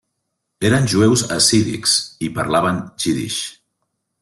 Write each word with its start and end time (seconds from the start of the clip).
Eren 0.69 0.87
jueus 0.93 1.21
hassídics 1.35 1.95
i 2.29 2.31
parlaven 2.39 2.81
jiddisch. 3.05 3.45